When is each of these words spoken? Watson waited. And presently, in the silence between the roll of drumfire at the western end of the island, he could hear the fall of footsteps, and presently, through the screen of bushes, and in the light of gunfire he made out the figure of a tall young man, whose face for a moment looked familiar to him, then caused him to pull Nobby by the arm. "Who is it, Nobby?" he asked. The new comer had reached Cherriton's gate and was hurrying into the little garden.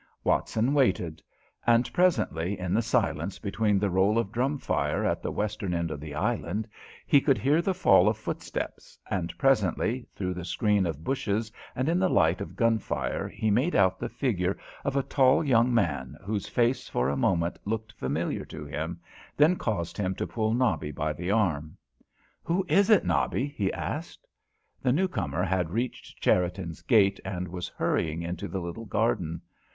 Watson 0.23 0.73
waited. 0.73 1.21
And 1.67 1.93
presently, 1.93 2.57
in 2.57 2.73
the 2.73 2.81
silence 2.81 3.37
between 3.37 3.77
the 3.77 3.91
roll 3.91 4.17
of 4.17 4.31
drumfire 4.31 5.05
at 5.05 5.21
the 5.21 5.31
western 5.31 5.75
end 5.75 5.91
of 5.91 5.99
the 5.99 6.15
island, 6.15 6.67
he 7.05 7.21
could 7.21 7.37
hear 7.37 7.61
the 7.61 7.75
fall 7.75 8.09
of 8.09 8.17
footsteps, 8.17 8.97
and 9.11 9.31
presently, 9.37 10.07
through 10.15 10.33
the 10.33 10.43
screen 10.43 10.87
of 10.87 11.03
bushes, 11.03 11.51
and 11.75 11.87
in 11.87 11.99
the 11.99 12.09
light 12.09 12.41
of 12.41 12.55
gunfire 12.55 13.29
he 13.29 13.51
made 13.51 13.75
out 13.75 13.99
the 13.99 14.09
figure 14.09 14.57
of 14.83 14.95
a 14.95 15.03
tall 15.03 15.43
young 15.45 15.71
man, 15.71 16.17
whose 16.25 16.47
face 16.47 16.89
for 16.89 17.07
a 17.07 17.15
moment 17.15 17.59
looked 17.63 17.91
familiar 17.91 18.43
to 18.43 18.65
him, 18.65 18.99
then 19.37 19.55
caused 19.55 19.97
him 19.99 20.15
to 20.15 20.25
pull 20.25 20.55
Nobby 20.55 20.89
by 20.89 21.13
the 21.13 21.29
arm. 21.29 21.77
"Who 22.43 22.65
is 22.67 22.89
it, 22.89 23.05
Nobby?" 23.05 23.49
he 23.55 23.71
asked. 23.71 24.25
The 24.81 24.91
new 24.93 25.07
comer 25.07 25.43
had 25.43 25.69
reached 25.69 26.19
Cherriton's 26.23 26.81
gate 26.81 27.19
and 27.23 27.47
was 27.47 27.67
hurrying 27.67 28.23
into 28.23 28.47
the 28.47 28.59
little 28.61 28.85
garden. 28.85 29.43